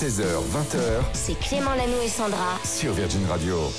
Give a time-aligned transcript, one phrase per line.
[0.00, 0.78] 16h, 20h
[1.12, 2.58] C'est Clément Lanou et Sandra.
[2.64, 3.70] sur Virgin Radio.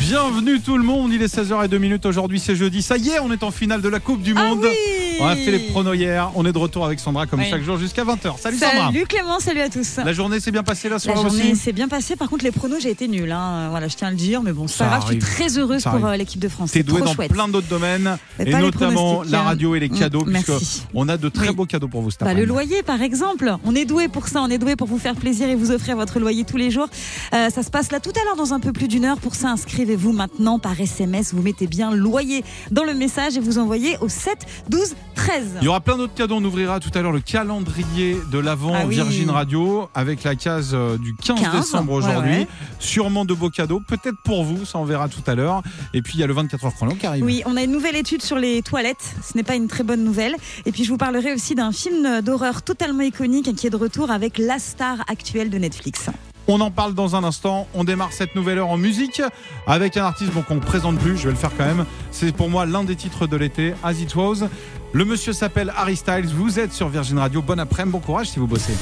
[0.00, 2.82] Bienvenue tout le monde, il est 16h02 aujourd'hui, c'est jeudi.
[2.82, 4.64] Ça y est, on est en finale de la Coupe du Monde.
[4.64, 7.40] Ah oui On a fait les pronos hier, on est de retour avec Sandra comme
[7.40, 7.46] Oui.
[7.50, 8.38] chaque jour jusqu'à 20h.
[8.38, 8.86] Salut, Sandra.
[8.86, 9.96] Salut Clément, salut à tous.
[9.98, 12.16] La journée s'est bien passée là ce La soir journée s'est bien passée.
[12.16, 13.30] Par contre, les pronos, j'ai été nulle.
[13.30, 13.68] Hein.
[13.70, 15.02] Voilà, je tiens à le dire, mais bon, Ça grave.
[15.02, 16.72] Je suis très heureuse Ça pour euh, l'équipe de France.
[16.72, 17.30] T'es doué dans chouette.
[17.30, 19.44] plein d'autres domaines et notamment la hein.
[19.44, 20.46] radio et les Mm, cadeaux merci.
[20.56, 21.54] puisque on a de très Oui.
[21.54, 24.48] beaux cadeaux pour vous Bah, le loyer, par exemple, on est doué pour ça, on
[24.48, 26.88] est doué pour vous faire plaisir et vous offrir votre loyer tous les jours.
[27.34, 29.18] Euh, ça se passe là tout à l'heure dans un peu plus d'une heure.
[29.18, 31.34] Pour ça, inscrivez-vous maintenant par SMS.
[31.34, 34.38] Vous mettez bien loyer dans le message et vous envoyez au 7
[34.70, 35.58] 12 13.
[35.60, 36.36] Il y aura plein d'autres cadeaux.
[36.36, 38.94] On ouvrira tout à l'heure le calendrier de l'avant Ah oui.
[38.94, 42.30] Virgin Radio avec la case euh, du 15, 15, décembre aujourd'hui.
[42.38, 42.48] ouais.
[42.78, 45.62] Sûrement de beaux cadeaux, peut-être pour vous, ça on verra tout à l'heure.
[45.92, 47.24] Et puis il y a le 24 heures chrono qui arrive.
[47.24, 49.14] Oui, on a une nouvelle étude sur les toilettes.
[49.22, 50.34] Ce n'est pas une très bonne nouvelle.
[50.64, 54.10] Et puis je vous parlerai aussi d'un film d'horreur totalement iconique qui est de retour
[54.10, 56.06] avec la star actuelle de Netflix.
[56.48, 57.68] On en parle dans un instant.
[57.74, 59.22] On démarre cette nouvelle heure en musique
[59.68, 61.16] avec un artiste qu'on ne présente plus.
[61.16, 61.84] Je vais le faire quand même.
[62.10, 64.48] C'est pour moi l'un des titres de l'été, As It Was.
[64.92, 66.26] Le monsieur s'appelle Harry Styles.
[66.26, 67.42] Vous êtes sur Virgin Radio.
[67.42, 68.74] Bon après-midi, bon courage si vous bossez.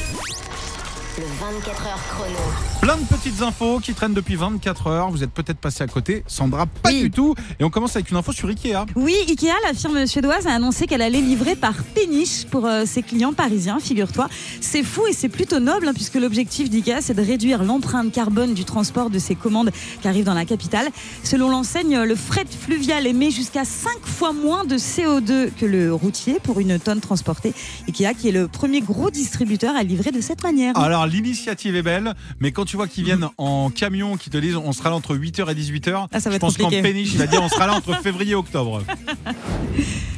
[1.40, 2.38] 24 heures chrono.
[2.80, 5.10] Plein de petites infos qui traînent depuis 24 heures.
[5.10, 6.24] Vous êtes peut-être passé à côté.
[6.26, 7.02] Sandra, pas Oui.
[7.02, 7.34] du tout.
[7.60, 8.86] Et on commence avec une info sur Ikea.
[8.96, 13.02] Oui, Ikea, la firme suédoise, a annoncé qu'elle allait livrer par péniche pour euh, ses
[13.02, 14.28] clients parisiens, figure-toi.
[14.60, 18.54] C'est fou et c'est plutôt noble, hein, puisque l'objectif d'Ikea, c'est de réduire l'empreinte carbone
[18.54, 19.70] du transport de ses commandes
[20.02, 20.88] qui arrivent dans la capitale.
[21.22, 26.38] Selon l'enseigne, le fret fluvial émet jusqu'à 5 fois moins de CO2 que le routier
[26.42, 27.52] pour une tonne transportée.
[27.86, 30.76] Ikea, qui est le premier gros distributeur à livrer de cette manière.
[30.76, 34.56] Alors l'initiative est belle, mais quand tu vois qu'ils viennent en camion, qui te disent
[34.56, 37.10] on sera là entre 8h et 18h, Ah, ça va je être pense qu'en péniche,
[37.12, 38.82] il va dire on sera là entre février et octobre.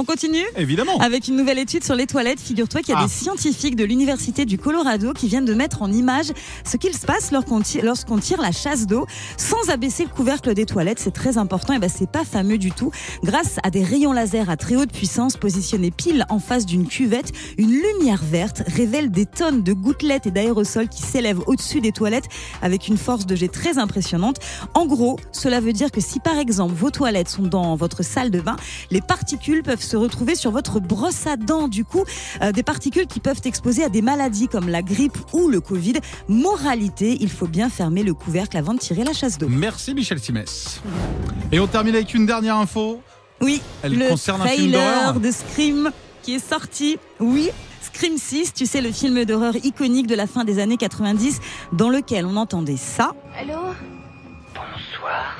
[0.00, 0.96] On continue Évidemment.
[0.98, 3.04] Avec une nouvelle étude sur les toilettes, figure-toi qu'il y a Ah.
[3.04, 6.32] des scientifiques de l'Université du Colorado qui viennent de mettre en image
[6.64, 9.04] ce qu'il se passe lorsqu'on tire, lorsqu'on tire la chasse d'eau
[9.36, 11.00] sans abaisser le couvercle des toilettes.
[11.00, 12.90] C'est très important et ben c'est pas fameux du tout.
[13.24, 17.32] Grâce à des rayons laser à très haute puissance positionnés pile en face d'une cuvette,
[17.58, 22.28] une lumière verte révèle des tonnes de gouttelettes et d'aérosols qui s'élèvent au-dessus des toilettes
[22.62, 24.36] avec une force de jet très impressionnante.
[24.72, 28.30] En gros, cela veut dire que si par exemple vos toilettes sont dans votre salle
[28.30, 28.56] de bain,
[28.90, 31.66] les particules peuvent se retrouver sur votre brosse à dents.
[31.68, 32.04] Du coup,
[32.42, 35.94] euh, des particules qui peuvent exposer à des maladies comme la grippe ou le Covid.
[36.28, 39.48] Moralité, il faut bien fermer le couvercle avant de tirer la chasse d'eau.
[39.48, 40.80] Merci Michel Simès.
[41.50, 43.00] Et on termine avec une dernière info.
[43.40, 45.12] Oui, Elle le concerne un film d'horreur.
[45.14, 45.90] trailer de Scream
[46.22, 46.98] qui est sorti.
[47.18, 47.50] Oui.
[47.82, 51.40] Scream 6, tu sais, le film d'horreur iconique de la fin des années 90,
[51.72, 53.12] dans lequel on entendait ça.
[53.36, 53.54] Allô?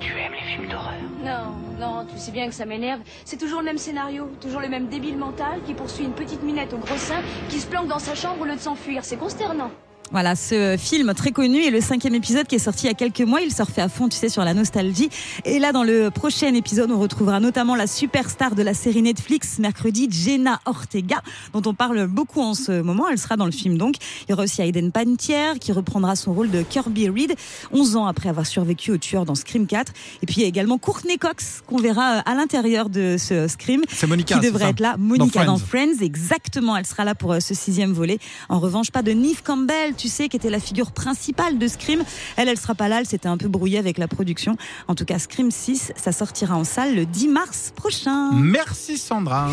[0.01, 3.01] Tu aimes les films d'horreur Non, non, tu sais bien que ça m'énerve.
[3.25, 6.73] C'est toujours le même scénario, toujours le même débile mental qui poursuit une petite minette
[6.73, 9.05] au gros sein qui se planque dans sa chambre au lieu de s'enfuir.
[9.05, 9.71] C'est consternant.
[10.13, 12.95] Voilà, ce film très connu et le cinquième épisode qui est sorti il y a
[12.95, 15.09] quelques mois, il surfait à fond, tu sais, sur la nostalgie.
[15.45, 19.61] Et là, dans le prochain épisode, on retrouvera notamment la superstar de la série Netflix,
[19.61, 21.23] mercredi, Jenna Ortega,
[21.53, 23.09] dont on parle beaucoup en ce moment.
[23.09, 23.95] Elle sera dans le film donc.
[24.27, 27.35] Il y aura aussi Aiden Pantier qui reprendra son rôle de Kirby Reed,
[27.73, 29.93] 11 ans après avoir survécu au tueur dans Scream 4.
[30.23, 33.47] Et puis il y a également Courtney Cox qu'on verra euh, à l'intérieur de ce
[33.47, 34.35] Scream C'est Monica.
[34.41, 34.97] qui devrait être là.
[34.99, 35.95] Monica Dans dans Friends.
[35.95, 36.05] Friends.
[36.05, 36.77] exactement.
[36.77, 38.19] Elle sera là pour euh, ce sixième volet.
[38.49, 42.03] En revanche, pas de Neve Campbell, tu sais, qui était la figure principale de Scream.
[42.37, 43.01] Elle, elle sera pas là.
[43.01, 44.57] Elle s'était un peu brouillée avec la production.
[44.89, 48.31] En tout cas, Scream 6, ça sortira en salle le 10 mars prochain.
[48.33, 49.51] Merci Sandra.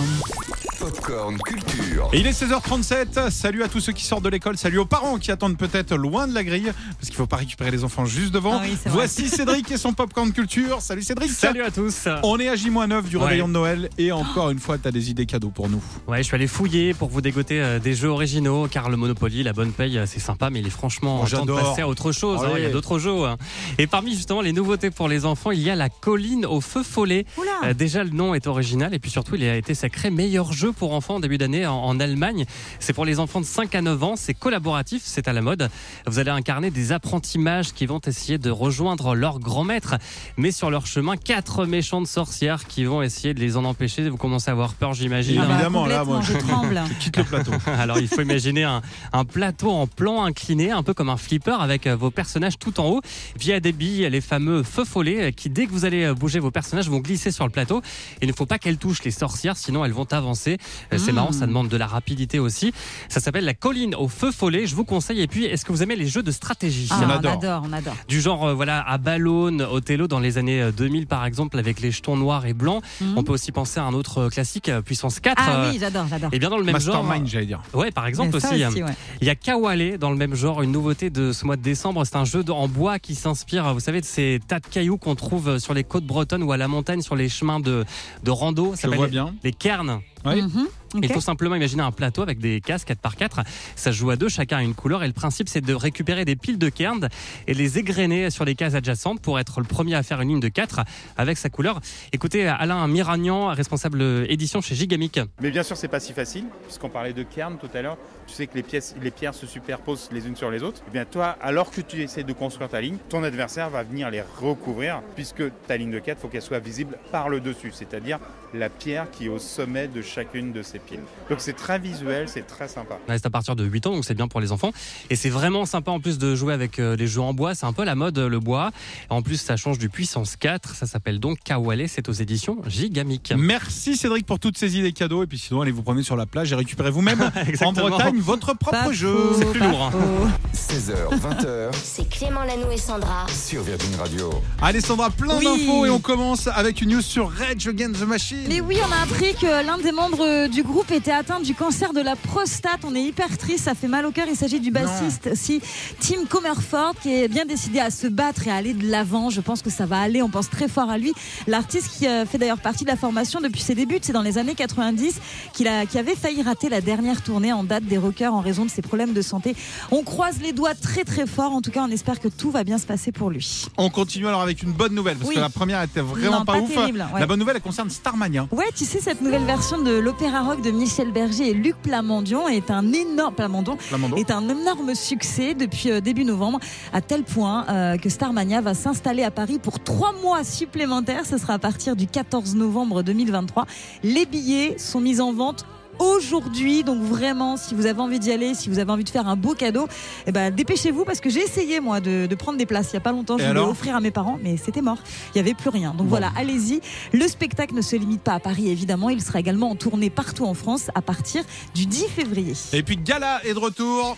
[0.80, 2.10] Popcorn Culture.
[2.14, 3.32] Et il est 16h37.
[3.32, 4.58] Salut à tous ceux qui sortent de l'école.
[4.58, 7.72] Salut aux parents qui attendent peut-être loin de la grille parce qu'il faut pas récupérer
[7.72, 8.60] les enfants juste devant.
[8.60, 8.98] Ah oui, c'est vrai.
[9.00, 10.82] Voici Cédric et son popcorn culture.
[10.82, 11.32] Salut Cédric.
[11.32, 12.08] Salut à tous.
[12.24, 13.24] On est à J-9 du Ouais.
[13.24, 15.82] réveillon de Noël et encore une fois, tu as des idées cadeaux pour nous.
[16.08, 19.42] Ouais, je suis allé fouiller pour vous dégoter euh, des jeux originaux car le Monopoly,
[19.44, 21.70] la bonne paye, euh, c'est sympa, mais il est franchement Oh, temps de j'adore.
[21.70, 22.40] passer à autre chose.
[22.44, 22.54] Ah hein.
[22.58, 23.26] Il y a d'autres jeux.
[23.26, 23.38] hein.
[23.78, 26.84] Et parmi justement les nouveautés pour les enfants, il y a la colline au feu
[26.84, 27.26] follet.
[27.38, 27.52] Oula.
[27.66, 30.72] Euh, déjà, le nom est original et puis surtout, il a été sacré meilleur jeu
[30.72, 32.46] pour enfants en début d'année en, en Allemagne.
[32.80, 35.70] C'est pour les enfants de 5 à 9 ans, c'est collaboratif, c'est à la mode.
[36.06, 39.96] Vous allez incarner des apprentis mages qui vont essayer de rejoindre leur grand maître,
[40.38, 44.08] mais sur leur chemin, quatre méchantes sorcières qui vont essayer de les en empêcher.
[44.10, 45.40] Vous commencez à avoir peur, j'imagine.
[45.42, 46.82] Ah bah, Évidemment, là, moi, je tremble.
[46.90, 47.52] je quitte le plateau.
[47.80, 48.82] Alors il faut imaginer un,
[49.14, 52.80] un plateau en plan incliné, un peu comme un flipper avec euh, vos personnages tout
[52.80, 53.02] en haut,
[53.40, 56.40] via des billes, les fameux feux follets, euh, qui dès que vous allez euh, bouger
[56.40, 57.80] vos personnages vont glisser sur le plateau.
[58.22, 60.58] Et il ne faut pas qu'elles touchent les sorcières, sinon elles vont avancer.
[60.96, 62.74] C'est marrant, ça demande de la rapidité aussi.
[63.10, 64.68] Ça s'appelle la colline au feu follet.
[64.68, 65.22] Je vous conseille.
[65.22, 66.88] Et puis, est-ce que vous aimez les jeux de stratégie?
[66.92, 67.64] Ah, On on adore.
[67.66, 67.96] on adore.
[68.08, 71.80] du genre euh, voilà à Ballon, Othello dans les années euh, 2000 par exemple avec
[71.82, 72.84] les jetons noirs et blancs.
[73.02, 73.18] Mhm.
[73.18, 75.36] On peut aussi penser à un autre classique puissance 4.
[75.38, 76.30] Ah euh, oui, j'adore, j'adore.
[76.34, 77.04] et bien dans le même genre.
[77.04, 77.62] Mastermind, j'allais dire.
[77.74, 78.48] Ouais, par exemple aussi.
[78.66, 78.84] ouais.
[79.22, 82.04] Il y a Kawale dans le même genre, une nouveauté de ce mois de décembre.
[82.06, 85.16] C'est un jeu en bois qui s'inspire, vous savez, de ces tas de cailloux qu'on
[85.16, 87.86] trouve sur les côtes bretonnes ou à la montagne sur les chemins de,
[88.24, 88.72] de rando.
[88.72, 89.34] Ça Je s'appelle vois les- bien.
[89.44, 90.02] Les cairns.
[90.26, 90.42] Oui.
[90.42, 91.04] Mhm, ok.
[91.04, 93.44] Il faut simplement imaginer un plateau avec des cases 4x4.
[93.76, 95.04] Ça se joue à deux, chacun a une couleur.
[95.04, 97.08] Et le principe, c'est de récupérer des piles de cairns
[97.48, 100.40] et les égrener sur les cases adjacentes pour être le premier à faire une ligne
[100.40, 100.82] de 4
[101.18, 101.80] avec sa couleur.
[102.14, 105.20] Écoutez, Alain Miragnan, responsable édition chez Gigamic.
[105.42, 107.98] Mais bien sûr, c'est pas si facile, puisqu'on parlait de cairn tout à l'heure.
[108.28, 110.82] Tu sais que les, pièces, les pierres se superposent les unes sur les autres.
[110.88, 114.10] Et bien toi, alors que tu essaies de construire ta ligne, ton adversaire va venir
[114.10, 117.72] les recouvrir, puisque ta ligne de 4, il faut qu'elle soit visible par le dessus,
[117.74, 118.20] c'est-à-dire
[118.54, 121.00] la pierre qui est au sommet de chacune de ces piles.
[121.30, 122.96] Donc c'est très visuel, c'est très sympa.
[123.08, 124.72] Ouais, C'est à partir de 8 ans, donc c'est bien pour les enfants.
[125.10, 127.56] Et c'est vraiment sympa en plus de jouer avec euh, les jeux en bois.
[127.56, 128.72] C'est un peu la mode, euh, le bois.
[129.10, 130.76] En plus, ça change du puissance 4.
[130.76, 131.88] Ça s'appelle donc Kawale.
[131.88, 133.34] C'est aux éditions Gigamic.
[133.38, 135.24] Merci Cédric pour toutes ces idées cadeaux.
[135.24, 137.22] Et puis sinon, allez vous promener sur la plage et récupérez vous-même
[137.62, 137.74] en.
[137.74, 139.16] Bretagne votre propre Pas jeu.
[139.38, 139.92] C'est plus lourd, hein.
[139.92, 140.28] faux.
[140.54, 143.26] 16h, 20h C'est Clément Lanoux et Sandra.
[143.30, 144.30] sur Virgin Radio.
[144.62, 145.46] Allez Sandra, plein Oui.
[145.46, 148.46] d'infos et on commence avec une news sur Rage Against the Machine.
[148.48, 151.94] Mais oui, on a appris que l'un des membres du groupe était atteint du cancer
[151.94, 152.82] de la prostate.
[152.84, 154.26] On est hyper triste, ça fait mal au cœur.
[154.30, 155.62] Il s'agit du bassiste, si
[156.00, 159.30] Tim Comerford, qui est bien décidé à se battre et à aller de l'avant.
[159.30, 160.22] Je pense que ça va aller.
[160.22, 161.14] On pense très fort à lui.
[161.48, 164.38] L'artiste qui euh, fait d'ailleurs partie de la formation depuis ses débuts, c'est dans les
[164.38, 165.16] années 90
[165.54, 168.82] qu'il avait failli rater la dernière tournée en date des rockers en raison de ses
[168.82, 169.56] problèmes de santé.
[169.92, 171.54] On croise les doigts très très fort.
[171.54, 173.66] En tout cas, on espère que tout va bien se passer pour lui.
[173.78, 175.36] On continue alors avec une bonne nouvelle parce Oui.
[175.36, 176.74] que la première était vraiment Non, pas, pas ouf.
[176.74, 177.20] terrible, ouais.
[177.20, 178.48] La bonne nouvelle elle concerne Starmania.
[178.52, 182.48] Ouais, tu sais, cette nouvelle version de l'opéra rock de Michel Berger et Luc Plamondon
[182.48, 184.18] est un énorme, Plamondon, Flamando.
[184.18, 186.60] est un énorme succès depuis euh, début novembre,
[186.94, 191.26] à tel point euh, que Starmania va s'installer à Paris pour trois mois supplémentaires.
[191.26, 193.66] Ce sera à partir du 14 novembre 2023.
[194.04, 195.66] Les billets sont mis en vente
[196.00, 196.84] aujourd'hui.
[196.84, 199.36] Donc vraiment, si vous avez envie d'y aller, si vous avez envie de faire un
[199.36, 199.88] beau cadeau,
[200.26, 202.98] eh ben, dépêchez-vous parce que j'ai essayé moi de, de prendre des places il y
[202.98, 203.38] a pas longtemps.
[203.38, 204.98] Je voulais offrir à mes parents, mais c'était mort.
[205.34, 205.90] Il y avait plus rien.
[205.92, 206.06] Donc Bon.
[206.06, 206.82] voilà, allez-y.
[207.14, 209.10] Le spectacle ne se limite pas à Paris évidemment.
[209.10, 212.54] Il sera également en tournée partout en France à partir du 10 février.
[212.74, 214.18] Et puis Gala est de retour.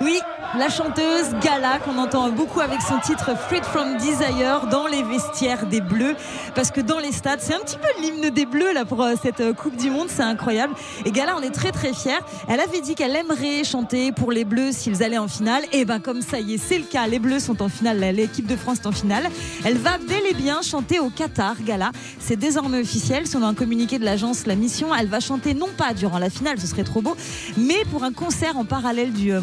[0.00, 0.18] Oui,
[0.58, 5.66] la chanteuse Gala qu'on entend beaucoup avec son titre Freed from Desire dans les vestiaires
[5.66, 6.16] des Bleus.
[6.54, 9.14] Parce que dans les stades c'est un petit peu l'hymne des Bleus là pour euh,
[9.20, 10.74] cette euh, Coupe du Monde c'est incroyable.
[11.04, 12.18] Et Gala on est très très fiers.
[12.48, 15.62] Elle avait dit qu'elle aimerait chanter pour les Bleus s'ils allaient en finale.
[15.72, 17.06] Et ben comme ça y est c'est le cas.
[17.06, 19.24] Les Bleus sont en finale l'équipe de France est en finale.
[19.64, 21.90] Elle va bel et bien chanter au Qatar Gala.
[22.18, 23.26] C'est désormais officiel.
[23.26, 26.58] Selon un communiqué de l'agence La Mission elle va chanter non pas durant la finale
[26.60, 27.16] ce serait trop beau
[27.56, 29.40] mais pour un concert en parallèle du euh,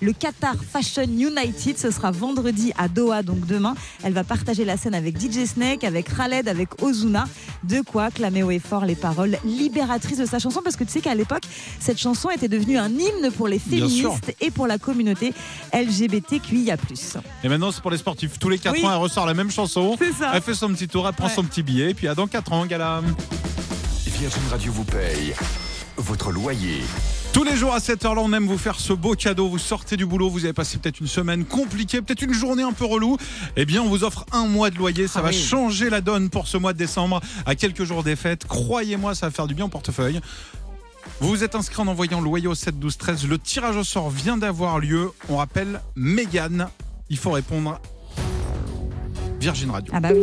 [0.00, 1.78] le Qatar Fashion United.
[1.78, 3.74] Ce sera vendredi à Doha, donc demain.
[4.02, 7.24] Elle va partager la scène avec DJ Snake, avec Khaled, avec Ozuna.
[7.64, 10.90] De quoi clamer haut et fort les paroles libératrices de sa chanson, parce que tu
[10.92, 11.42] sais qu'à l'époque,
[11.78, 15.32] cette chanson était devenue un hymne pour les féministes et pour la communauté
[15.72, 16.76] LGBTQIA+.
[17.44, 18.38] Et maintenant c'est pour les sportifs.
[18.38, 18.84] Tous les 4 Oui.
[18.84, 19.96] ans elle ressort la même chanson.
[19.98, 20.30] C'est ça.
[20.34, 21.34] Elle fait son petit tour, elle prend Ouais.
[21.34, 21.90] son petit billet.
[21.90, 23.02] Et puis à dans 4 ans Gala.
[24.20, 25.34] Virgin Radio vous paye
[25.96, 26.82] votre loyer.
[27.32, 29.48] Tous les jours à cette heure-là, on aime vous faire ce beau cadeau.
[29.48, 32.72] Vous sortez du boulot, vous avez passé peut-être une semaine compliquée, peut-être une journée un
[32.72, 33.16] peu relou.
[33.56, 35.08] Eh bien, on vous offre un mois de loyer.
[35.08, 35.34] Ça Ah va oui.
[35.42, 37.20] changer la donne pour ce mois de décembre.
[37.46, 40.20] À quelques jours des fêtes, croyez-moi, ça va faire du bien au portefeuille.
[41.20, 43.26] Vous vous êtes inscrit en envoyant loyer au 7 12 13.
[43.26, 45.10] Le tirage au sort vient d'avoir lieu.
[45.30, 46.68] On rappelle Mégane.
[47.08, 47.80] Il faut répondre.
[49.40, 49.92] Virgin Radio.
[49.96, 50.22] Ah bah oui.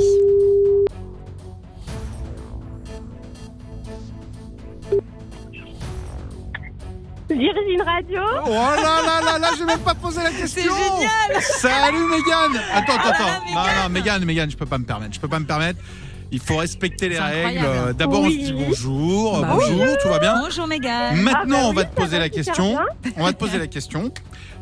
[7.29, 8.21] Virgin Radio.
[8.45, 10.61] Oh là là là là, je vais même pas poser la question.
[10.73, 11.41] génial.
[11.41, 12.61] Salut Mégane.
[12.73, 13.25] Attends, attends, Oh attends.
[13.27, 13.83] là, non, Mégane.
[13.83, 15.13] non, Mégane, Mégane, je peux pas me permettre.
[15.13, 15.79] Je peux pas me permettre.
[16.31, 17.61] Il faut respecter les C'est règles.
[17.65, 19.39] Euh, D'abord, on se dit bonjour.
[19.41, 21.21] Bah bonjour, tout va bien Bonjour Mégane.
[21.21, 22.77] Maintenant, Ah bah on va te poser va la question.
[23.17, 24.11] On va te poser la question.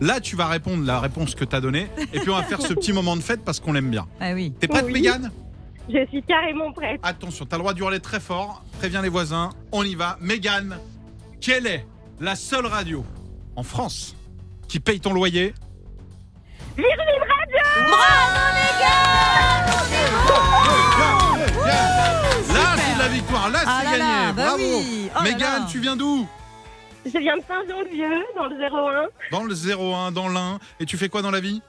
[0.01, 1.87] Là, tu vas répondre la réponse que tu as donnée.
[2.13, 4.05] Et puis, on va faire ce petit moment de fête parce qu'on l'aime bien.
[4.19, 4.53] Ah oui.
[4.59, 4.93] T'es prête, Oui.
[4.93, 5.31] Mégane
[5.89, 6.99] Je suis carrément prête.
[7.03, 8.63] Attention, t'as le droit d'hurler très fort.
[8.79, 9.49] Préviens les voisins.
[9.71, 10.17] On y va.
[10.21, 10.77] Mégane,
[11.41, 11.85] quelle est
[12.19, 13.05] la seule radio
[13.55, 14.15] en France
[14.67, 15.53] qui paye ton loyer
[16.77, 17.57] Virgin Radio.
[22.53, 23.49] Là, c'est de la victoire.
[23.49, 23.97] Là, Ah c'est gagné.
[23.99, 24.57] là, bah Bravo.
[24.63, 25.09] oui.
[25.17, 25.67] Oh Mégane, là.
[25.69, 26.27] tu viens d'où?
[27.05, 29.07] Je viens de Saint-Jean-le-Vieux, dans le 01.
[29.31, 30.59] Dans le 01, dans l'Ain.
[30.79, 31.61] Et tu fais quoi dans la vie?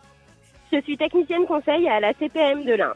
[0.72, 2.92] Je suis technicienne conseil à la CPM de l'Ain.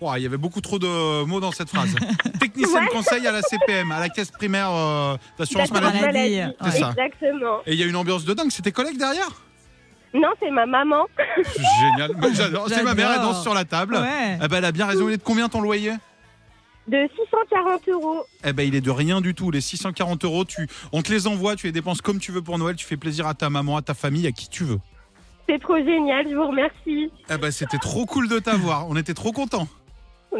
[0.00, 1.94] Il y avait beaucoup trop de mots dans cette phrase.
[2.40, 5.98] Technicien de conseil à la CPM, à la caisse primaire euh, d'assurance maladie.
[6.60, 6.90] ça.
[6.90, 7.60] Exactement.
[7.66, 8.50] Et il y a une ambiance de dingue.
[8.50, 9.30] C'est tes collègues derrière?
[10.14, 11.06] Non, c'est ma maman.
[11.36, 12.10] Génial.
[12.68, 13.96] C'est ma mère, elle danse sur la table.
[13.96, 14.38] Ouais.
[14.42, 15.08] Eh ben, elle a bien raison.
[15.08, 15.92] Il est de combien ton loyer?
[16.88, 18.22] De 640 euros.
[18.44, 19.50] Eh ben, il est de rien du tout.
[19.50, 22.58] Les 640 euros, tu, on te les envoie, tu les dépenses comme tu veux pour
[22.58, 22.76] Noël.
[22.76, 24.78] Tu fais plaisir à ta maman, à ta famille, à qui tu veux.
[25.48, 27.10] C'est trop génial, je vous remercie.
[27.30, 28.88] Eh ben, c'était trop cool de t'avoir.
[28.88, 29.68] On était trop contents.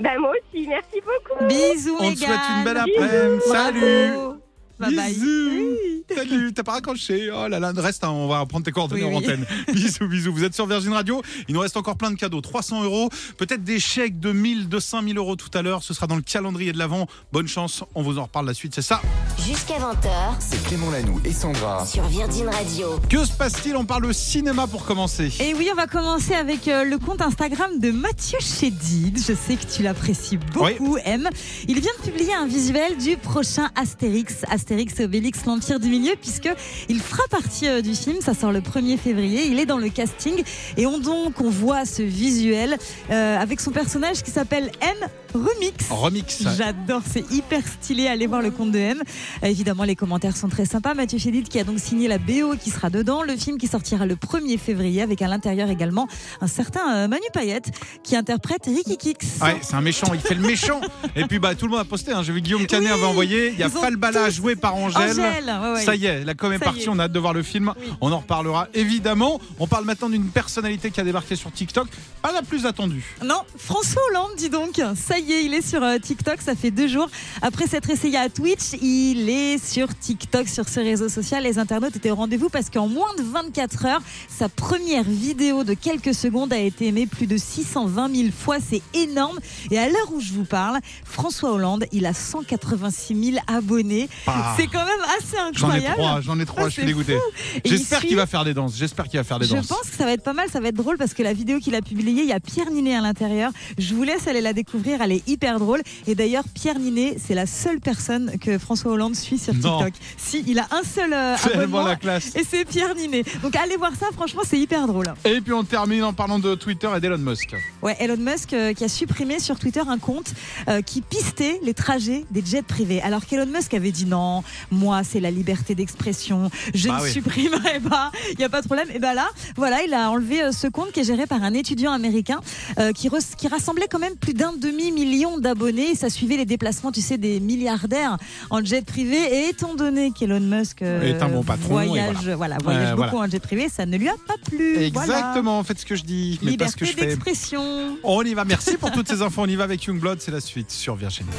[0.00, 1.44] Bah, moi aussi, merci beaucoup.
[1.46, 3.42] Bisous, On te souhaite une belle après-midi.
[3.46, 4.36] Salut.
[4.78, 5.12] Bye bye.
[5.14, 6.14] Bisous.
[6.14, 7.30] Salut, t'as pas raccroché.
[7.32, 9.24] Oh là là, reste, hein, on va prendre tes coordonnées Oui, en oui.
[9.24, 9.44] antenne.
[9.72, 10.32] bisous, bisous.
[10.32, 11.22] Vous êtes sur Virgin Radio.
[11.48, 12.40] Il nous reste encore plein de cadeaux.
[12.40, 15.82] 300 euros, peut-être des chèques de 1000, de 5000 euros tout à l'heure.
[15.82, 17.06] Ce sera dans le calendrier de l'avant.
[17.32, 17.82] Bonne chance.
[17.94, 18.74] On vous en reparle la suite.
[18.74, 19.00] C'est ça.
[19.46, 21.84] Jusqu'à 20h C'est Clément Lanoux et Sandra.
[21.86, 22.98] sur Virgin Radio.
[23.08, 23.76] Que se passe-t-il?
[23.76, 25.32] On parle cinéma pour commencer.
[25.40, 29.18] Et oui, on va commencer avec euh, le compte Instagram de Mathieu Chédid.
[29.18, 31.28] Je sais que tu l'apprécies beaucoup, M.
[31.66, 36.12] Il vient de publier un visuel du prochain Astérix, Astérix et Obélix, l'Empire du Milieu,
[36.20, 36.48] puisque
[36.88, 38.16] il fera partie euh, du film.
[38.20, 39.46] Ça sort le 1er février.
[39.46, 40.42] Il est dans le casting.
[40.76, 42.76] Et on donc, on voit ce visuel
[43.10, 45.88] euh, avec son personnage qui s'appelle M Remix.
[45.90, 46.42] Remix.
[46.56, 48.06] J'adore, c'est hyper stylé.
[48.06, 49.02] Allez voir le compte de M.
[49.42, 50.94] Évidemment, les commentaires sont très sympas.
[50.94, 53.22] Mathieu Chédid qui a donc signé la BO qui sera dedans.
[53.22, 56.08] Le film qui sortira le 1er février avec à l'intérieur également
[56.40, 57.70] un certain euh, Manu Payette
[58.02, 59.42] qui interprète Ricky Kix.
[59.42, 60.80] Ouais, c'est un méchant, il fait le méchant.
[61.14, 62.22] Et puis bah tout le monde a posté, hein.
[62.22, 65.10] j'ai vu Guillaume Canet Oui, avait envoyé, il y a Falbala tous- joué par Angèle.
[65.10, 65.84] Angèle, ouais, ouais.
[65.84, 66.88] Ça y est, la com est Ça partie, est.
[66.88, 67.72] on a hâte de voir le film.
[67.78, 67.86] Oui.
[68.00, 69.40] On en reparlera évidemment.
[69.58, 71.88] On parle maintenant d'une personnalité qui a débarqué sur TikTok,
[72.22, 73.04] pas la plus attendue.
[73.24, 74.80] Non, François Hollande, dis donc.
[74.96, 76.40] Ça y est, il est sur euh, TikTok.
[76.40, 77.08] Ça fait deux jours.
[77.42, 81.42] Après s'être essayé à Twitch, il est sur TikTok, sur ce réseau social.
[81.44, 85.74] Les internautes étaient au rendez-vous parce qu'en moins de 24 heures, sa première vidéo de
[85.74, 88.56] quelques secondes a été aimée plus de 620 000 fois.
[88.60, 89.38] C'est énorme.
[89.70, 94.08] Et à l'heure où je vous parle, François Hollande, il a 186 000 abonnés.
[94.56, 95.94] C'est quand même assez J'en ai incroyable.
[95.96, 97.16] trois, j'en ai trois, Ah, je suis dégoûté.
[97.64, 99.66] J'espère suit- qu'il va faire des danses, j'espère qu'il va faire des Je danses.
[99.66, 101.58] pense que ça va être pas mal, ça va être drôle parce que la vidéo
[101.58, 103.50] qu'il a publiée, il y a Pierre Ninet à l'intérieur.
[103.78, 105.80] Je vous laisse aller la découvrir, elle est hyper drôle.
[106.06, 109.78] Et d'ailleurs, Pierre Ninet, c'est la seule personne que François Hollande suit sur Non.
[109.84, 109.94] TikTok.
[110.16, 111.82] Si, il a un seul euh, abonnement.
[111.86, 112.34] la classe.
[112.36, 113.24] Et c'est Pierre Ninet.
[113.42, 115.12] Donc allez voir ça, franchement, c'est hyper drôle.
[115.24, 117.54] Et puis on termine en parlant de Twitter et d'Elon Musk.
[117.82, 120.32] Ouais, Elon Musk euh, qui a supprimé sur Twitter un compte
[120.68, 123.00] euh, qui pistait les trajets des jets privés.
[123.02, 124.35] Alors qu'Elon Musk avait dit non,
[124.70, 127.10] moi c'est la liberté d'expression, je Bah ne oui.
[127.12, 128.88] supprimerai pas, il n'y a pas de problème.
[128.94, 131.54] Et ben là, voilà, il a enlevé euh, ce compte qui est géré par un
[131.54, 132.40] étudiant américain
[132.78, 133.08] euh, qui,
[133.48, 135.94] rassemblait quand même plus d'un demi-million d'abonnés.
[135.94, 138.16] Ça suivait les déplacements, tu sais, des milliardaires
[138.50, 139.16] en jet privé.
[139.16, 142.36] Et étant donné qu'Elon Musk euh, Est un bon patron, voyage, voilà.
[142.36, 143.26] voilà, voyage beaucoup voilà.
[143.26, 144.74] en jet privé, ça ne lui a pas plu.
[144.74, 144.86] Voilà.
[144.86, 147.06] Exactement, faites ce que je dis, mais pas ce Liberté que je fais.
[147.06, 147.96] d'expression.
[148.02, 149.42] On y va, merci pour toutes ces infos.
[149.42, 151.30] On y va avec Youngblood, c'est la suite sur Virginie.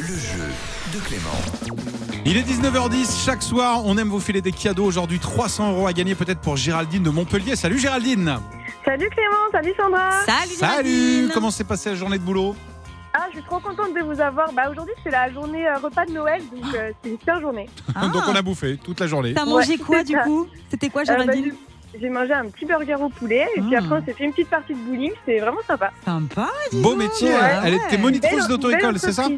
[0.00, 0.48] Le jeu
[0.94, 2.05] de Clément.
[2.28, 4.84] Il est 19h10, chaque soir, on aime vous filer des cadeaux.
[4.84, 7.54] Aujourd'hui, 300 euros à gagner peut-être pour Géraldine de Montpellier.
[7.54, 8.38] Salut Géraldine
[8.84, 10.10] Salut Clément, salut Sandra.
[10.24, 11.30] Salut, Salut Géraldine.
[11.32, 12.56] Comment s'est passée la journée de boulot?
[13.14, 14.52] Ah, je suis trop contente de vous avoir.
[14.52, 17.68] Bah, aujourd'hui, c'est la journée euh, repas de Noël, donc euh, c'est une super journée.
[17.94, 18.08] Ah.
[18.12, 19.32] Donc on a bouffé toute la journée.
[19.32, 20.24] T'as mangé Ouais, quoi c'est du ça.
[20.24, 20.48] coup?
[20.70, 21.54] C'était quoi Euh, bah, Géraldine?
[22.00, 23.74] j'ai- mangé un petit burger au poulet et puis Mm.
[23.84, 25.92] après on s'est fait une petite partie de bowling, c'est vraiment sympa.
[26.04, 26.48] Sympa.
[26.72, 27.80] dis Beau métier, Ouais, elle ouais.
[27.86, 29.28] était monitrice d'auto-école, c'est ça?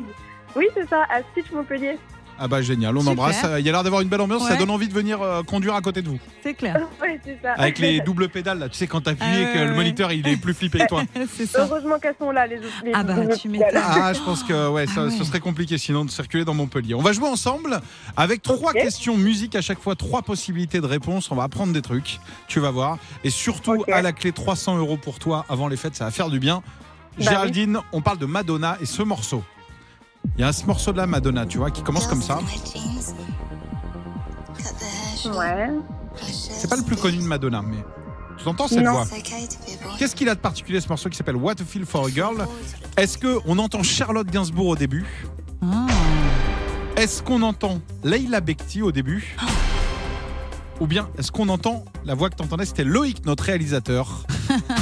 [0.57, 1.99] Oui, c'est ça, à Stitch Montpellier.
[2.39, 3.13] Ah bah génial, on Super.
[3.13, 3.45] embrasse.
[3.59, 5.75] Il y a l'air d'avoir une belle ambiance, ça donne envie de venir euh, conduire
[5.75, 6.19] à côté de vous.
[6.43, 6.77] C'est clair.
[7.03, 7.53] oui, c'est ça.
[7.55, 9.77] Avec les doubles pédales là, tu sais quand t'appuies et que ouais, le ouais.
[9.77, 11.03] moniteur il est plus flippé que toi.
[11.37, 11.63] C'est ça.
[11.65, 12.69] Heureusement qu'elles sont là, les autres.
[12.85, 13.69] les Ah bah, tu m'étonnes.
[13.75, 15.11] Ah, je pense que ouais, ça, Ah ouais.
[15.11, 16.95] ce serait compliqué sinon de circuler dans Montpellier.
[16.95, 17.81] On va jouer ensemble
[18.17, 21.31] avec trois questions musique à chaque fois, trois possibilités de réponse.
[21.31, 22.99] On va apprendre des trucs, tu vas voir.
[23.25, 26.31] Et surtout, à la clé, 300 euros pour toi avant les fêtes, ça va faire
[26.31, 26.63] du bien.
[27.19, 29.43] Bah Géraldine, on parle de Madonna et ce morceau.
[30.37, 32.39] Il y a ce morceau de la Madonna, tu vois, qui commence comme ça.
[35.27, 35.69] Ouais.
[36.33, 37.79] C'est pas le plus connu de Madonna, mais
[38.39, 38.93] tu entends cette Non.
[38.93, 39.07] voix.
[39.99, 42.47] Qu'est-ce qu'il a de particulier ce morceau qui s'appelle What a Feel for a Girl?
[42.97, 45.07] Est-ce que on entend Charlotte Gainsbourg au début?
[45.63, 45.87] Ah.
[46.97, 49.37] Est-ce qu'on entend Leila Bekti au début?
[50.81, 54.25] Ou bien est-ce qu'on entend la voix que tu entendais C'était Loïc, notre réalisateur,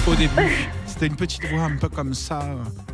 [0.06, 0.70] au début.
[0.98, 2.40] C'était une petite voix un peu comme ça.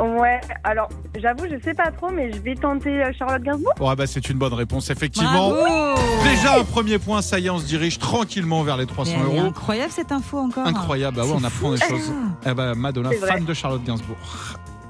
[0.01, 0.89] Ouais, alors
[1.21, 3.75] j'avoue, je sais pas trop, mais je vais tenter euh, Charlotte Gainsbourg.
[3.79, 5.51] Bon, ah bah, c'est une bonne réponse, effectivement.
[5.51, 6.01] Bravo.
[6.25, 9.19] Déjà un premier point, ça y est, on se dirige tranquillement vers les 300 Mais
[9.31, 9.49] elle est euros.
[9.51, 10.67] incroyroyable cette info encore.
[10.67, 12.13] Incroyable, ah ouais, on apprend des choses.
[12.45, 14.17] Eh ben, Madonna, fan de Charlotte Gainsbourg.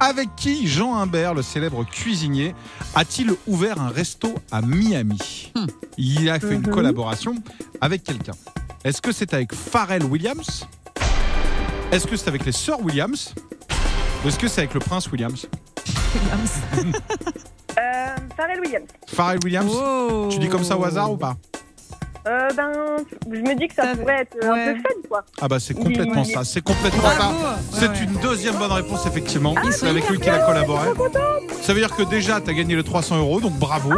[0.00, 2.54] Avec qui Jean Humbert, le célèbre cuisinier,
[2.94, 5.52] a-t-il ouvert un resto à Miami?
[5.98, 6.70] Il a fait une Mhm.
[6.74, 7.34] collaboration
[7.82, 8.32] avec quelqu'un.
[8.84, 10.66] Est-ce que c'est avec Pharrell Williams?
[11.92, 13.34] Est-ce que c'est avec les sœurs Williams
[14.24, 15.46] Ou est-ce que c'est avec le prince Williams
[17.78, 18.86] Euh, Pharrell Williams.
[19.06, 20.28] Pharrell Williams Oh.
[20.30, 21.36] Tu dis comme ça au hasard ou pas
[22.26, 22.70] Euh, ben,
[23.30, 24.68] je me dis que ça Ça- pourrait être ouais.
[24.70, 25.24] un peu fun, quoi.
[25.40, 26.32] Ah bah c'est complètement Oui.
[26.32, 27.40] ça, c'est complètement Bravo.
[27.40, 27.58] ça.
[27.72, 28.04] C'est ouais.
[28.04, 29.54] une deuxième bonne réponse effectivement.
[29.64, 30.88] Ils c'est sont avec lui qu'il a collaboré.
[31.62, 33.92] Ça veut dire que déjà tu as gagné les 300 euros, donc bravo.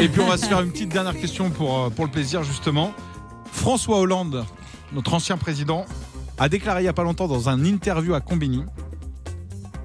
[0.00, 2.44] Et puis on va se faire une petite dernière question pour, euh, pour le plaisir
[2.44, 2.92] justement.
[3.52, 4.44] François Hollande,
[4.92, 5.84] notre ancien président,
[6.42, 8.64] a déclaré il n'y a pas longtemps dans un interview à Combini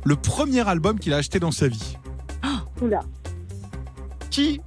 [0.05, 1.97] le premier album qu'il a acheté dans sa vie.
[2.81, 3.01] Oula.
[4.31, 4.61] Qui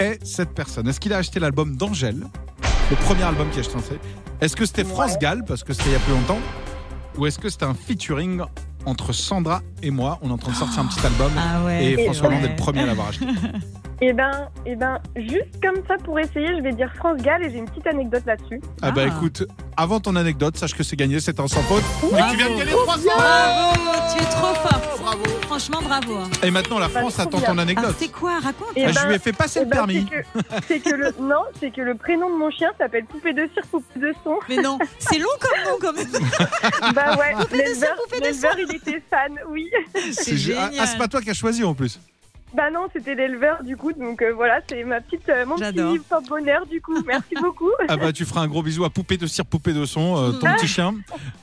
[0.00, 0.88] est cette personne?
[0.88, 2.24] Est-ce qu'il a acheté l'album d'Angèle?
[2.90, 4.00] Le premier album qu'il a acheté dans sa vie
[4.40, 5.18] Est-ce que c'était France.
[5.18, 6.38] Gall, parce que c'était il y a plus longtemps?
[7.18, 8.42] Ou est-ce que c'était un featuring
[8.86, 10.18] entre Sandra et moi?
[10.22, 11.32] On est en train de sortir un petit album.
[11.36, 11.84] Ah ouais.
[11.84, 12.36] Et François ouais.
[12.36, 13.26] Hollande est le premier à l'avoir acheté.
[14.02, 17.50] Et ben, et ben, juste comme ça pour essayer, je vais dire France Gall et
[17.50, 18.60] j'ai une petite anecdote là-dessus.
[18.82, 19.08] Ah bah Ah.
[19.16, 21.82] écoute, avant ton anecdote, sache que c'est gagné, c'est un sans faute.
[22.04, 23.78] Et tu viens de gagner 300 Bravo,
[24.14, 24.98] tu es trop fort.
[25.00, 26.14] Bravo Franchement, bravo.
[26.16, 26.28] hein.
[26.42, 27.46] Et maintenant la Bah, France trop attend bien.
[27.46, 27.96] ton Alors, anecdote.
[27.98, 28.68] c'est quoi Raconte.
[28.76, 30.06] Et Ah, ben, je lui ai fait passer Eh le ben, permis.
[30.10, 33.32] c'est que, c'est que le non, c'est que le prénom de mon chien s'appelle Poupée
[33.32, 34.36] de cire, Poupée de son.
[34.50, 36.92] Mais non, c'est long comme nom quand même.
[36.94, 39.70] bah ouais, Poupée de cire, Poupée de l'éleveur, il était fan, oui.
[40.12, 40.80] C'est gé- ah, génial.
[40.80, 41.98] ah, c'est pas toi qui as choisi en plus.
[42.56, 45.98] Bah non, c'était l'éleveur du coup, donc euh, voilà, c'est ma petite, euh, mon petit
[46.08, 46.96] pop bonheur du coup.
[47.06, 47.70] Merci beaucoup.
[47.88, 50.32] Ah bah tu feras un gros bisou à Poupée de cire, Poupée de son, euh,
[50.32, 50.94] ton petit chien.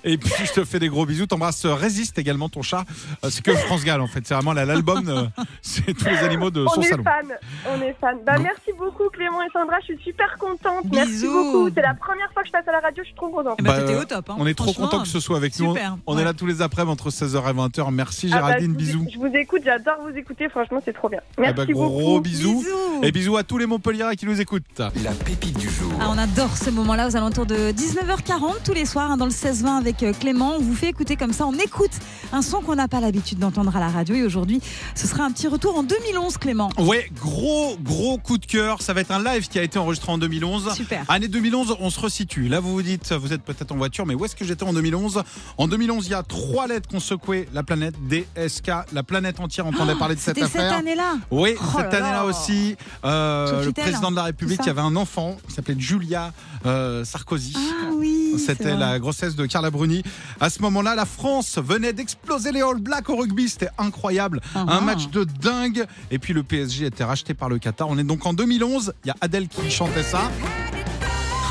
[0.03, 1.27] Et puis je te fais des gros bisous.
[1.27, 2.83] T'embrasses euh, Résiste également ton chat.
[3.29, 4.25] C'est que France Gall en fait.
[4.25, 5.29] C'est vraiment là, l'album.
[5.61, 7.03] c'est tous les animaux de On son est salon.
[7.03, 7.27] fan,
[7.69, 8.17] on est fan.
[8.25, 10.85] Bah merci beaucoup Clément et Sandra, je suis super contente.
[10.91, 11.69] Merci beaucoup.
[11.75, 13.55] C'est la première fois que je passe à la radio, je suis trop contente.
[13.59, 14.29] Eh ben, Bah, au top.
[14.29, 14.35] hein.
[14.39, 15.73] On est trop content que ce soit avec nous.
[15.75, 15.97] super.
[16.07, 16.21] On Ouais.
[16.21, 17.91] est là tous les après-midi entre 16h et 20h.
[17.91, 19.07] Merci Ah bah, Géraldine, je vous- bisous.
[19.13, 21.19] Je vous écoute, j'adore vous écouter, franchement c'est trop bien.
[21.37, 22.21] Ah Merci bah, gros beaucoup.
[22.21, 22.59] bisous.
[22.59, 23.03] Bisous.
[23.03, 24.63] Et bisous à tous les Montpelliérais qui nous écoutent.
[24.77, 25.91] La pépite du jour.
[25.99, 29.31] Ah, on adore ce moment-là aux alentours de 19h40 tous les soirs hein, dans le
[29.31, 30.55] 16-20 avec euh, Clément.
[30.57, 31.91] On vous fait écouter comme ça, on écoute
[32.31, 34.15] un son qu'on n'a pas l'habitude d'entendre à la radio.
[34.15, 34.61] Et aujourd'hui,
[34.95, 36.69] ce sera un petit retour en 2011, Clément.
[36.79, 38.81] Ouais, gros, gros coup de cœur.
[38.81, 40.73] Ça va être un live qui a été enregistré en 2011.
[40.73, 41.03] Super.
[41.09, 42.47] Année 2011, on se resitue.
[42.47, 44.73] Là, vous vous dites, vous êtes peut-être en voiture, mais où est-ce que j'étais en
[44.73, 45.23] 2011
[45.57, 48.71] En 2011, il y a trois lettres qui ont secoué la planète, DSK.
[48.93, 50.83] La planète entière entendait parler de cette C'était cette affaire.
[50.93, 51.17] Année-là.
[51.31, 52.25] Oui, Oh cette là année-là là.
[52.25, 56.31] aussi, euh, le président de la République, il y avait un enfant qui s'appelait Julia
[56.65, 57.53] euh, Sarkozy.
[57.57, 58.35] Ah oui.
[58.37, 60.03] C'était la grossesse de Carla Bruni.
[60.39, 63.49] À ce moment-là, la France venait d'exploser les All Blacks au rugby.
[63.49, 64.41] C'était incroyable.
[64.55, 64.81] Ah Un ah.
[64.81, 65.85] match de dingue.
[66.11, 67.87] Et puis le PSG était racheté par le Qatar.
[67.89, 68.93] On est donc en 2011.
[69.03, 70.21] Il y a Adèle qui chantait ça.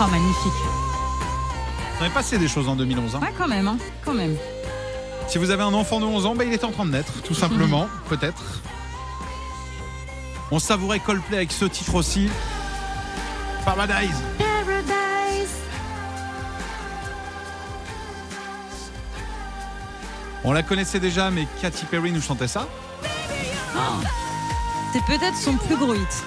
[0.00, 0.52] Oh, magnifique.
[2.00, 3.14] On est passé des choses en 2011.
[3.14, 3.20] hein.
[3.22, 3.68] Ouais, quand même.
[3.68, 4.34] hein, Quand même.
[5.28, 7.22] Si vous avez un enfant de 11 ans, bah, il est en train de naître,
[7.22, 8.42] tout simplement, peut-être.
[10.54, 12.28] On savourait Coldplay avec ce titre aussi.
[13.64, 14.22] Paradise.
[20.44, 22.68] On la connaissait déjà, mais Katy Perry nous chantait ça.
[24.92, 26.24] C'est peut-être son plus gros hit.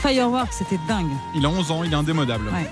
[0.00, 1.10] Fireworks, c'était dingue.
[1.34, 2.48] Il a 11 ans, il est indémodable.
[2.48, 2.70] Ouais.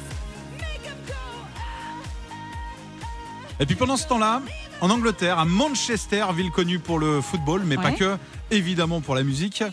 [3.61, 4.41] Et puis pendant ce temps-là,
[4.81, 8.17] en Angleterre, à Manchester, ville connue pour le football, mais pas que,
[8.53, 9.65] évidemment pour la musique,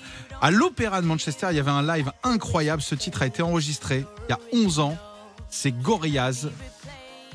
[0.42, 2.82] à l'Opéra de Manchester, il y avait un live incroyable.
[2.82, 4.98] Ce titre a été enregistré il y a 11 ans.
[5.50, 6.50] C'est Gorillaz.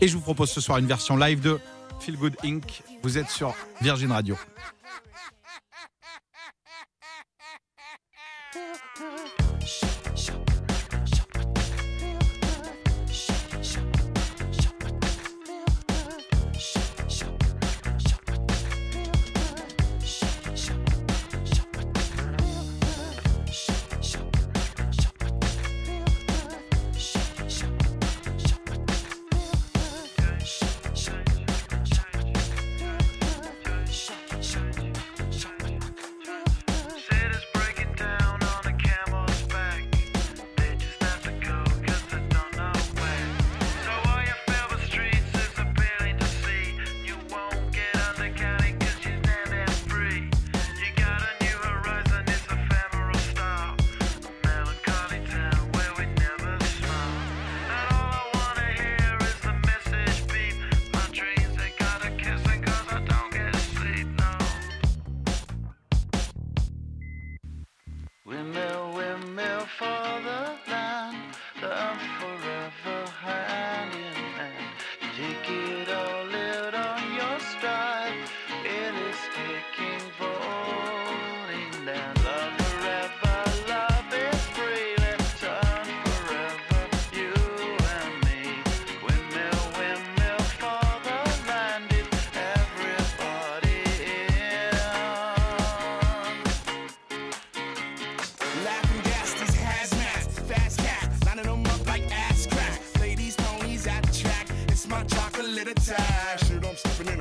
[0.01, 1.61] Et je vous propose ce soir une version live de
[2.01, 2.83] Feel Good Inc.
[3.03, 4.37] Vous êtes sur Virgin Radio.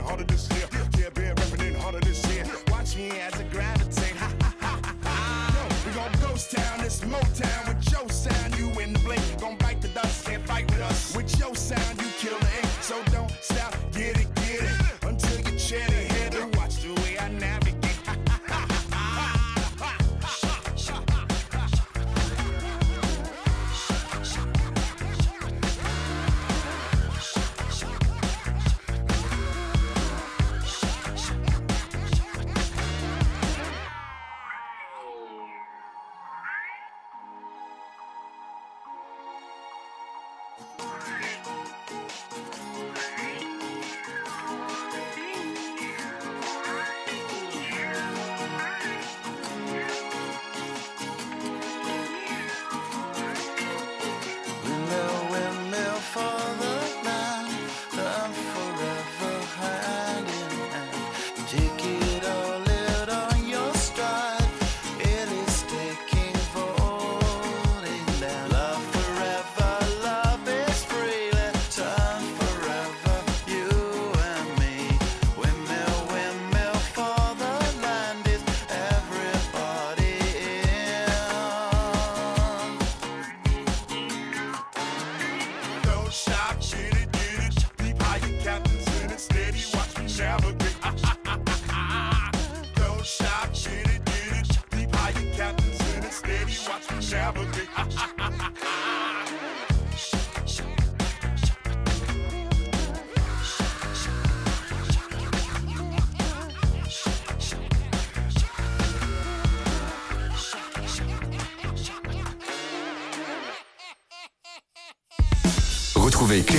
[0.04, 0.83] harder this year.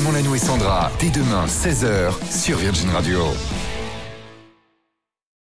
[0.04, 3.20] Clément Lanoux et Sandra, dès demain, 16h, sur Virgin Radio.